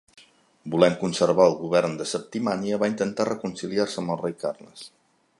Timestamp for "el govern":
1.49-1.93